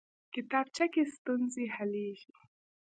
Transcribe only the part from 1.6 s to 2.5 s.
حلېږي